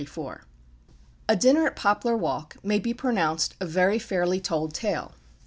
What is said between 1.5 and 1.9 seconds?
at